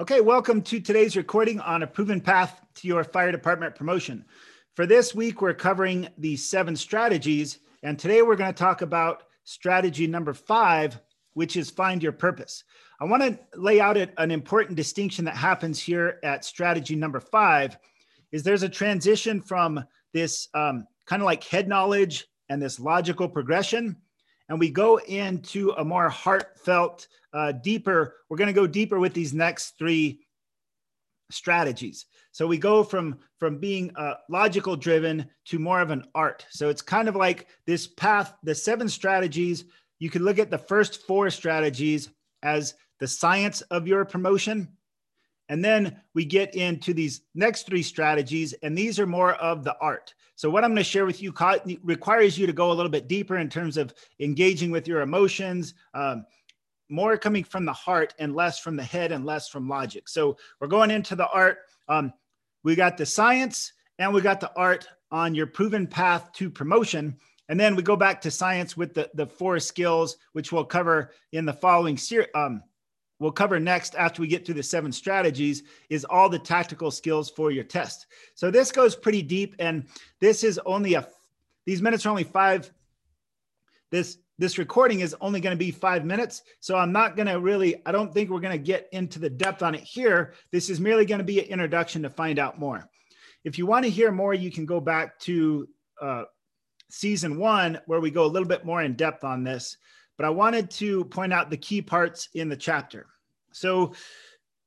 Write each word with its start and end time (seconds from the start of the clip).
Okay, 0.00 0.22
welcome 0.22 0.62
to 0.62 0.80
today's 0.80 1.18
recording 1.18 1.60
on 1.60 1.82
a 1.82 1.86
proven 1.86 2.18
path 2.18 2.62
to 2.76 2.88
your 2.88 3.04
fire 3.04 3.30
department 3.30 3.74
promotion. 3.74 4.24
For 4.74 4.86
this 4.86 5.14
week, 5.14 5.42
we're 5.42 5.52
covering 5.52 6.08
the 6.16 6.34
seven 6.34 6.74
strategies, 6.74 7.58
and 7.82 7.98
today 7.98 8.22
we're 8.22 8.36
going 8.36 8.52
to 8.52 8.58
talk 8.58 8.80
about 8.80 9.24
strategy 9.44 10.06
number 10.06 10.32
five, 10.32 10.98
which 11.34 11.58
is 11.58 11.68
find 11.68 12.02
your 12.02 12.12
purpose. 12.12 12.64
I 13.00 13.04
want 13.04 13.22
to 13.22 13.38
lay 13.54 13.80
out 13.80 13.98
an 13.98 14.30
important 14.30 14.76
distinction 14.76 15.26
that 15.26 15.36
happens 15.36 15.78
here 15.78 16.18
at 16.24 16.46
strategy 16.46 16.96
number 16.96 17.20
five 17.20 17.76
is 18.32 18.42
there's 18.42 18.62
a 18.62 18.70
transition 18.70 19.42
from 19.42 19.84
this 20.14 20.48
um, 20.54 20.86
kind 21.04 21.20
of 21.20 21.26
like 21.26 21.44
head 21.44 21.68
knowledge 21.68 22.26
and 22.48 22.62
this 22.62 22.80
logical 22.80 23.28
progression 23.28 23.96
and 24.48 24.58
we 24.58 24.70
go 24.70 24.98
into 24.98 25.70
a 25.70 25.84
more 25.84 26.08
heartfelt, 26.08 27.06
uh, 27.32 27.52
deeper. 27.52 28.16
We're 28.28 28.36
going 28.36 28.48
to 28.48 28.52
go 28.52 28.66
deeper 28.66 28.98
with 28.98 29.14
these 29.14 29.32
next 29.32 29.78
three 29.78 30.20
strategies. 31.30 32.06
So 32.32 32.46
we 32.46 32.58
go 32.58 32.82
from 32.82 33.18
from 33.38 33.58
being 33.58 33.92
uh, 33.96 34.14
logical 34.28 34.76
driven 34.76 35.28
to 35.46 35.58
more 35.58 35.80
of 35.80 35.90
an 35.90 36.04
art. 36.14 36.46
So 36.50 36.68
it's 36.68 36.82
kind 36.82 37.08
of 37.08 37.16
like 37.16 37.48
this 37.66 37.86
path. 37.86 38.34
The 38.42 38.54
seven 38.54 38.88
strategies. 38.88 39.64
You 39.98 40.10
can 40.10 40.24
look 40.24 40.38
at 40.38 40.50
the 40.50 40.58
first 40.58 41.02
four 41.02 41.30
strategies 41.30 42.08
as 42.42 42.74
the 43.00 43.06
science 43.06 43.60
of 43.62 43.86
your 43.86 44.04
promotion. 44.04 44.68
And 45.52 45.62
then 45.62 46.00
we 46.14 46.24
get 46.24 46.54
into 46.54 46.94
these 46.94 47.20
next 47.34 47.66
three 47.66 47.82
strategies, 47.82 48.54
and 48.62 48.76
these 48.76 48.98
are 48.98 49.06
more 49.06 49.34
of 49.34 49.64
the 49.64 49.76
art. 49.82 50.14
So, 50.34 50.48
what 50.48 50.64
I'm 50.64 50.70
going 50.70 50.78
to 50.78 50.82
share 50.82 51.04
with 51.04 51.20
you 51.20 51.30
requires 51.82 52.38
you 52.38 52.46
to 52.46 52.54
go 52.54 52.72
a 52.72 52.72
little 52.72 52.90
bit 52.90 53.06
deeper 53.06 53.36
in 53.36 53.50
terms 53.50 53.76
of 53.76 53.92
engaging 54.18 54.70
with 54.70 54.88
your 54.88 55.02
emotions, 55.02 55.74
um, 55.92 56.24
more 56.88 57.18
coming 57.18 57.44
from 57.44 57.66
the 57.66 57.72
heart 57.74 58.14
and 58.18 58.34
less 58.34 58.60
from 58.60 58.76
the 58.76 58.82
head 58.82 59.12
and 59.12 59.26
less 59.26 59.46
from 59.50 59.68
logic. 59.68 60.08
So, 60.08 60.38
we're 60.58 60.68
going 60.68 60.90
into 60.90 61.14
the 61.16 61.28
art. 61.28 61.58
Um, 61.86 62.14
we 62.62 62.74
got 62.74 62.96
the 62.96 63.04
science 63.04 63.74
and 63.98 64.14
we 64.14 64.22
got 64.22 64.40
the 64.40 64.52
art 64.56 64.88
on 65.10 65.34
your 65.34 65.46
proven 65.46 65.86
path 65.86 66.32
to 66.36 66.48
promotion. 66.48 67.18
And 67.50 67.60
then 67.60 67.76
we 67.76 67.82
go 67.82 67.94
back 67.94 68.22
to 68.22 68.30
science 68.30 68.74
with 68.74 68.94
the, 68.94 69.10
the 69.12 69.26
four 69.26 69.58
skills, 69.58 70.16
which 70.32 70.50
we'll 70.50 70.64
cover 70.64 71.12
in 71.32 71.44
the 71.44 71.52
following 71.52 71.98
series. 71.98 72.28
Um, 72.34 72.62
we'll 73.22 73.32
cover 73.32 73.58
next 73.60 73.94
after 73.94 74.20
we 74.20 74.28
get 74.28 74.44
through 74.44 74.56
the 74.56 74.62
seven 74.62 74.92
strategies 74.92 75.62
is 75.88 76.04
all 76.04 76.28
the 76.28 76.38
tactical 76.38 76.90
skills 76.90 77.30
for 77.30 77.50
your 77.50 77.64
test. 77.64 78.06
So 78.34 78.50
this 78.50 78.72
goes 78.72 78.96
pretty 78.96 79.22
deep 79.22 79.54
and 79.58 79.86
this 80.20 80.44
is 80.44 80.60
only 80.66 80.94
a 80.94 81.06
these 81.64 81.80
minutes 81.80 82.04
are 82.04 82.10
only 82.10 82.24
5 82.24 82.70
this 83.90 84.18
this 84.38 84.58
recording 84.58 85.00
is 85.00 85.14
only 85.20 85.40
going 85.40 85.56
to 85.56 85.64
be 85.64 85.70
5 85.70 86.04
minutes. 86.04 86.42
So 86.58 86.76
I'm 86.76 86.90
not 86.90 87.14
going 87.14 87.28
to 87.28 87.38
really 87.38 87.80
I 87.86 87.92
don't 87.92 88.12
think 88.12 88.28
we're 88.28 88.40
going 88.40 88.58
to 88.58 88.66
get 88.66 88.88
into 88.92 89.18
the 89.18 89.30
depth 89.30 89.62
on 89.62 89.74
it 89.74 89.82
here. 89.82 90.34
This 90.50 90.68
is 90.68 90.80
merely 90.80 91.06
going 91.06 91.20
to 91.20 91.24
be 91.24 91.40
an 91.40 91.46
introduction 91.46 92.02
to 92.02 92.10
find 92.10 92.38
out 92.38 92.58
more. 92.58 92.88
If 93.44 93.58
you 93.58 93.66
want 93.66 93.84
to 93.84 93.90
hear 93.90 94.10
more, 94.10 94.34
you 94.34 94.50
can 94.50 94.66
go 94.66 94.80
back 94.80 95.18
to 95.20 95.68
uh, 96.00 96.24
season 96.90 97.38
1 97.38 97.80
where 97.86 98.00
we 98.00 98.10
go 98.10 98.24
a 98.24 98.26
little 98.26 98.48
bit 98.48 98.64
more 98.64 98.82
in 98.82 98.94
depth 98.94 99.24
on 99.24 99.44
this 99.44 99.76
but 100.22 100.28
I 100.28 100.30
wanted 100.30 100.70
to 100.70 101.04
point 101.06 101.32
out 101.32 101.50
the 101.50 101.56
key 101.56 101.82
parts 101.82 102.28
in 102.32 102.48
the 102.48 102.56
chapter. 102.56 103.08
So 103.50 103.92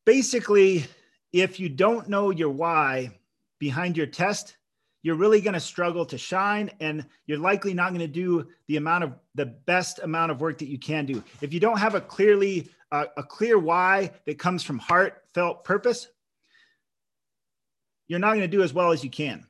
basically, 0.05 0.85
if 1.31 1.61
you 1.61 1.69
don't 1.69 2.09
know 2.09 2.29
your 2.29 2.49
why 2.49 3.11
behind 3.57 3.95
your 3.95 4.05
test, 4.05 4.57
you're 5.01 5.15
really 5.15 5.39
going 5.39 5.53
to 5.53 5.61
struggle 5.61 6.05
to 6.07 6.17
shine 6.17 6.71
and 6.81 7.05
you're 7.25 7.37
likely 7.37 7.73
not 7.73 7.91
going 7.91 8.01
to 8.01 8.07
do 8.07 8.49
the 8.67 8.75
amount 8.75 9.05
of 9.05 9.13
the 9.35 9.45
best 9.45 9.99
amount 9.99 10.29
of 10.29 10.41
work 10.41 10.57
that 10.57 10.67
you 10.67 10.77
can 10.77 11.05
do. 11.05 11.23
If 11.39 11.53
you 11.53 11.61
don't 11.61 11.79
have 11.79 11.95
a 11.95 12.01
clearly 12.01 12.69
uh, 12.91 13.05
a 13.15 13.23
clear 13.23 13.57
why 13.57 14.11
that 14.25 14.37
comes 14.37 14.61
from 14.61 14.77
heartfelt 14.77 15.63
purpose, 15.63 16.09
you're 18.09 18.19
not 18.19 18.31
going 18.31 18.41
to 18.41 18.47
do 18.49 18.61
as 18.61 18.73
well 18.73 18.91
as 18.91 19.05
you 19.05 19.09
can. 19.09 19.47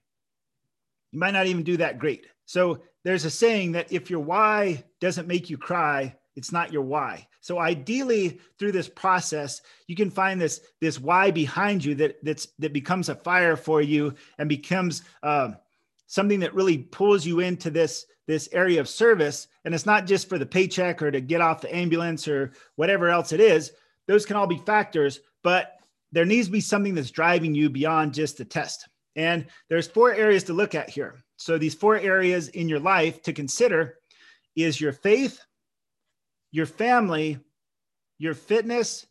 You 1.12 1.18
might 1.18 1.32
not 1.32 1.48
even 1.48 1.64
do 1.64 1.78
that 1.78 1.98
great. 1.98 2.28
So 2.46 2.82
there's 3.04 3.26
a 3.26 3.30
saying 3.30 3.74
that 3.74 3.92
if 3.92 4.10
your 4.10 4.20
why 4.20 4.84
doesn't 5.00 5.28
make 5.28 5.50
you 5.50 5.58
cry, 5.58 6.16
it's 6.36 6.52
not 6.52 6.74
your 6.74 6.82
why. 6.82 7.28
So 7.42 7.60
ideally, 7.60 8.40
through 8.58 8.72
this 8.72 8.90
process, 8.90 9.62
you 9.88 9.96
can 9.96 10.10
find 10.10 10.42
this 10.42 10.62
this 10.82 11.00
why 11.00 11.32
behind 11.32 11.84
you 11.86 11.96
that 11.96 12.18
that's 12.24 12.48
that 12.60 12.74
becomes 12.74 13.10
a 13.10 13.16
fire 13.16 13.56
for 13.56 13.82
you 13.82 14.16
and 14.38 14.50
becomes 14.50 15.04
uh, 15.24 15.52
something 16.08 16.40
that 16.40 16.54
really 16.54 16.80
pulls 16.80 17.26
you 17.26 17.40
into 17.40 17.70
this 17.70 18.06
this 18.28 18.50
area 18.52 18.82
of 18.82 18.90
service. 18.90 19.48
And 19.64 19.74
it's 19.74 19.86
not 19.86 20.08
just 20.08 20.28
for 20.28 20.40
the 20.40 20.46
paycheck 20.46 21.02
or 21.02 21.12
to 21.12 21.22
get 21.22 21.42
off 21.42 21.62
the 21.62 21.76
ambulance 21.76 22.28
or 22.28 22.52
whatever 22.76 23.10
else 23.10 23.32
it 23.32 23.40
is. 23.40 23.72
Those 24.08 24.26
can 24.26 24.36
all 24.36 24.48
be 24.48 24.62
factors, 24.66 25.20
but 25.44 25.78
there 26.12 26.26
needs 26.26 26.48
to 26.48 26.52
be 26.52 26.62
something 26.62 26.96
that's 26.96 27.12
driving 27.12 27.54
you 27.54 27.70
beyond 27.70 28.14
just 28.14 28.38
the 28.38 28.46
test. 28.46 28.88
And 29.16 29.46
there's 29.70 29.88
four 29.88 30.14
areas 30.14 30.46
to 30.46 30.54
look 30.54 30.76
at 30.76 30.90
here. 30.90 31.24
So 31.38 31.58
these 31.58 31.76
four 31.76 31.98
areas 31.98 32.48
in 32.50 32.70
your 32.70 32.80
life 32.80 33.22
to 33.24 33.34
consider 33.34 33.96
is 34.56 34.80
your 34.80 34.94
faith, 34.94 35.40
your 36.52 36.66
family, 36.66 37.40
your 38.18 38.34
fitness, 38.34 39.06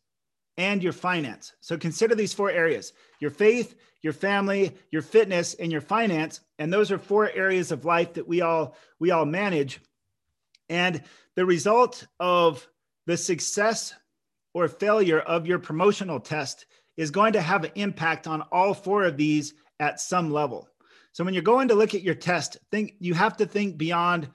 and 0.56 0.82
your 0.82 0.92
finance. 0.92 1.52
So 1.60 1.76
consider 1.76 2.14
these 2.14 2.32
four 2.32 2.50
areas 2.50 2.92
your 3.20 3.30
faith, 3.30 3.74
your 4.02 4.12
family, 4.12 4.72
your 4.90 5.02
fitness, 5.02 5.54
and 5.54 5.72
your 5.72 5.80
finance. 5.80 6.40
And 6.58 6.72
those 6.72 6.92
are 6.92 6.98
four 6.98 7.30
areas 7.30 7.72
of 7.72 7.84
life 7.84 8.14
that 8.14 8.28
we 8.28 8.40
all 8.40 8.76
we 9.00 9.10
all 9.10 9.26
manage. 9.26 9.80
And 10.68 11.02
the 11.36 11.44
result 11.44 12.06
of 12.20 12.66
the 13.06 13.16
success 13.16 13.94
or 14.54 14.68
failure 14.68 15.20
of 15.20 15.46
your 15.46 15.58
promotional 15.58 16.20
test 16.20 16.66
is 16.96 17.10
going 17.10 17.32
to 17.32 17.40
have 17.40 17.64
an 17.64 17.72
impact 17.74 18.26
on 18.26 18.42
all 18.52 18.72
four 18.72 19.04
of 19.04 19.16
these 19.16 19.54
at 19.80 20.00
some 20.00 20.30
level. 20.30 20.68
So 21.14 21.22
when 21.22 21.32
you're 21.32 21.44
going 21.44 21.68
to 21.68 21.76
look 21.76 21.94
at 21.94 22.02
your 22.02 22.16
test, 22.16 22.58
think 22.72 22.96
you 22.98 23.14
have 23.14 23.36
to 23.36 23.46
think 23.46 23.78
beyond 23.78 24.28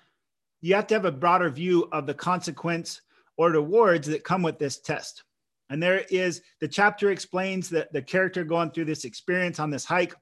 you 0.62 0.76
have 0.76 0.88
to 0.88 0.94
have 0.94 1.04
a 1.04 1.12
broader 1.12 1.50
view 1.50 1.90
of 1.92 2.08
the 2.08 2.14
consequence 2.14 3.02
or 3.38 3.52
rewards 3.52 4.08
that 4.08 4.24
come 4.24 4.42
with 4.42 4.60
this 4.60 4.80
test. 4.80 5.24
And 5.70 5.84
there 5.84 6.06
is 6.10 6.42
the 6.62 6.70
chapter 6.70 7.12
explains 7.12 7.70
that 7.70 7.92
the 7.92 8.02
character 8.02 8.46
going 8.46 8.72
through 8.72 8.86
this 8.86 9.04
experience 9.04 9.60
on 9.60 9.70
this 9.70 9.84
hike, 9.84 10.16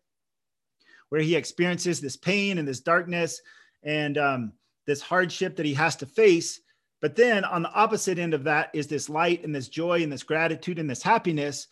where 1.10 1.22
he 1.22 1.36
experiences 1.36 2.02
this 2.02 2.18
pain 2.18 2.58
and 2.58 2.68
this 2.68 2.80
darkness 2.80 3.40
and 3.84 4.18
um, 4.18 4.54
this 4.88 5.02
hardship 5.02 5.58
that 5.58 5.66
he 5.66 5.76
has 5.76 5.96
to 5.98 6.08
face. 6.08 6.60
But 7.02 7.16
then 7.16 7.46
on 7.46 7.62
the 7.62 7.72
opposite 7.72 8.18
end 8.18 8.34
of 8.34 8.46
that 8.46 8.72
is 8.74 8.88
this 8.88 9.10
light 9.10 9.44
and 9.44 9.54
this 9.54 9.70
joy 9.70 10.02
and 10.02 10.12
this 10.12 10.24
gratitude 10.24 10.80
and 10.80 10.90
this 10.90 11.04
happiness. 11.04 11.68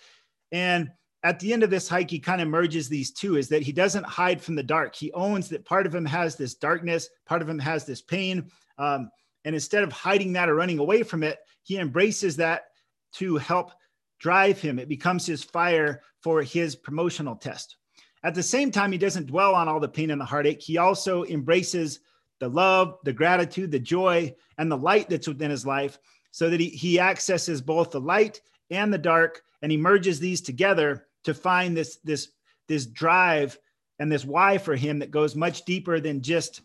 And 0.51 0.91
at 1.25 1.39
the 1.39 1.51
end 1.51 1.63
of 1.63 1.71
this 1.71 1.89
hike, 1.89 2.11
he 2.11 2.19
kind 2.19 2.39
of 2.39 2.47
merges 2.47 2.87
these 2.87 3.09
two 3.09 3.35
is 3.35 3.49
that 3.49 3.63
he 3.63 3.71
doesn't 3.71 4.05
hide 4.05 4.39
from 4.39 4.53
the 4.53 4.61
dark. 4.61 4.95
He 4.95 5.11
owns 5.13 5.49
that 5.49 5.65
part 5.65 5.87
of 5.87 5.95
him 5.95 6.05
has 6.05 6.35
this 6.35 6.53
darkness, 6.53 7.09
part 7.25 7.41
of 7.41 7.49
him 7.49 7.57
has 7.57 7.83
this 7.83 7.99
pain. 7.99 8.51
Um, 8.77 9.09
and 9.43 9.55
instead 9.55 9.83
of 9.83 9.91
hiding 9.91 10.33
that 10.33 10.49
or 10.49 10.53
running 10.53 10.77
away 10.77 11.01
from 11.01 11.23
it, 11.23 11.39
he 11.63 11.79
embraces 11.79 12.35
that 12.35 12.65
to 13.13 13.37
help 13.37 13.71
drive 14.19 14.61
him. 14.61 14.77
It 14.77 14.87
becomes 14.87 15.25
his 15.25 15.43
fire 15.43 16.03
for 16.21 16.43
his 16.43 16.75
promotional 16.75 17.35
test. 17.35 17.77
At 18.23 18.35
the 18.35 18.43
same 18.43 18.69
time, 18.69 18.91
he 18.91 18.97
doesn't 18.99 19.25
dwell 19.25 19.55
on 19.55 19.67
all 19.67 19.79
the 19.79 19.87
pain 19.87 20.11
and 20.11 20.21
the 20.21 20.25
heartache. 20.25 20.61
He 20.61 20.77
also 20.77 21.23
embraces 21.25 22.01
the 22.39 22.49
love, 22.49 22.99
the 23.03 23.13
gratitude, 23.13 23.71
the 23.71 23.79
joy, 23.79 24.35
and 24.59 24.71
the 24.71 24.77
light 24.77 25.09
that's 25.09 25.27
within 25.27 25.49
his 25.49 25.65
life 25.65 25.97
so 26.29 26.51
that 26.51 26.59
he, 26.59 26.69
he 26.69 26.99
accesses 26.99 27.63
both 27.63 27.89
the 27.89 27.99
light 27.99 28.41
and 28.69 28.93
the 28.93 28.99
dark 28.99 29.41
and 29.63 29.71
he 29.71 29.77
merges 29.79 30.19
these 30.19 30.41
together 30.41 31.07
to 31.25 31.33
find 31.33 31.75
this 31.75 31.97
this 31.97 32.29
this 32.67 32.85
drive 32.85 33.57
and 33.99 34.11
this 34.11 34.25
why 34.25 34.57
for 34.57 34.75
him 34.75 34.99
that 34.99 35.11
goes 35.11 35.35
much 35.35 35.65
deeper 35.65 35.99
than 35.99 36.21
just 36.21 36.61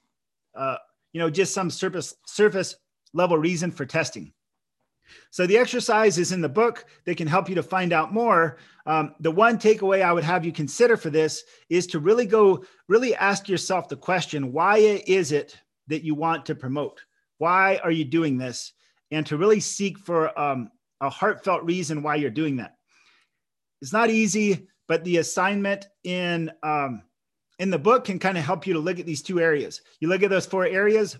uh, 0.55 0.77
you 1.13 1.21
know 1.21 1.31
just 1.31 1.53
some 1.55 1.71
surface 1.71 2.15
surface 2.27 2.77
level 3.13 3.37
reason 3.37 3.71
for 3.71 3.85
testing. 3.85 4.33
So 5.31 5.45
the 5.45 5.59
exercise 5.59 6.19
is 6.19 6.31
in 6.31 6.41
the 6.41 6.49
book. 6.49 6.85
That 7.05 7.17
can 7.17 7.27
help 7.27 7.49
you 7.49 7.57
to 7.57 7.65
find 7.65 7.93
out 7.93 8.13
more. 8.13 8.59
Um, 8.87 9.15
the 9.21 9.31
one 9.31 9.59
takeaway 9.59 10.03
i 10.03 10.13
would 10.13 10.25
have 10.25 10.45
you 10.45 10.53
consider 10.53 10.97
for 10.97 11.11
this 11.11 11.45
is 11.69 11.87
to 11.89 11.99
really 11.99 12.27
go 12.27 12.65
really 12.89 13.15
ask 13.15 13.49
yourself 13.49 13.89
the 13.89 13.97
question 13.97 14.53
why 14.53 14.79
is 14.79 15.33
it 15.33 15.57
that 15.89 16.05
you 16.05 16.15
want 16.15 16.47
to 16.47 16.55
promote? 16.55 17.01
Why 17.39 17.81
are 17.83 17.91
you 17.91 18.05
doing 18.05 18.39
this? 18.39 18.73
And 19.11 19.27
to 19.27 19.37
really 19.37 19.61
seek 19.61 19.99
for 19.99 20.39
um, 20.39 20.71
a 21.01 21.11
heartfelt 21.11 21.65
reason 21.65 22.03
why 22.03 22.15
you're 22.17 22.31
doing 22.31 22.57
that 22.59 22.77
it's 23.81 23.93
not 23.93 24.11
easy, 24.11 24.69
but 24.89 25.05
the 25.05 25.19
assignment 25.19 25.89
in 26.05 26.51
um, 26.63 27.03
in 27.59 27.71
the 27.71 27.79
book 27.79 28.05
can 28.05 28.19
kind 28.19 28.39
of 28.39 28.45
help 28.45 28.67
you 28.67 28.75
to 28.75 28.81
look 28.81 28.99
at 28.99 29.07
these 29.07 29.23
two 29.23 29.41
areas. 29.41 29.83
You 30.01 30.09
look 30.09 30.23
at 30.23 30.31
those 30.31 30.47
four 30.47 30.67
areas: 30.67 31.17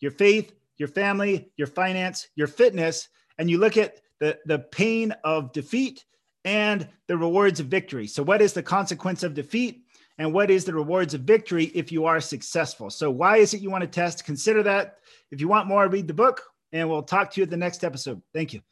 your 0.00 0.12
faith, 0.12 0.54
your 0.76 0.88
family, 0.88 1.50
your 1.56 1.66
finance, 1.66 2.28
your 2.36 2.46
fitness, 2.46 3.08
and 3.38 3.50
you 3.50 3.58
look 3.58 3.76
at 3.76 4.00
the 4.20 4.38
the 4.46 4.58
pain 4.58 5.12
of 5.24 5.52
defeat 5.52 6.04
and 6.44 6.88
the 7.08 7.16
rewards 7.16 7.60
of 7.60 7.66
victory. 7.66 8.06
So, 8.06 8.22
what 8.22 8.40
is 8.40 8.52
the 8.52 8.62
consequence 8.62 9.22
of 9.22 9.34
defeat? 9.34 9.82
And 10.20 10.32
what 10.32 10.50
is 10.50 10.64
the 10.64 10.74
rewards 10.74 11.14
of 11.14 11.20
victory 11.20 11.66
if 11.74 11.92
you 11.92 12.04
are 12.06 12.20
successful? 12.20 12.90
So, 12.90 13.10
why 13.10 13.36
is 13.36 13.54
it 13.54 13.60
you 13.60 13.70
want 13.70 13.82
to 13.82 13.88
test? 13.88 14.24
Consider 14.24 14.62
that. 14.64 14.96
If 15.30 15.40
you 15.40 15.48
want 15.48 15.68
more, 15.68 15.86
read 15.88 16.08
the 16.08 16.14
book, 16.14 16.42
and 16.72 16.88
we'll 16.88 17.02
talk 17.02 17.32
to 17.32 17.40
you 17.40 17.44
at 17.44 17.50
the 17.50 17.56
next 17.56 17.84
episode. 17.84 18.22
Thank 18.32 18.54
you. 18.54 18.62